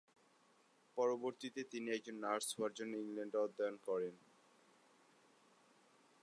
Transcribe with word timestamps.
পরবর্তীতে, 0.97 1.61
তিনি 1.63 1.87
একজন 1.91 2.15
নার্স 2.15 2.47
হওয়ার 2.55 2.73
জন্য 2.73 2.93
ইংল্যান্ডে 2.97 3.37
অধ্যয়ন 3.37 3.75
করেন। 3.87 4.15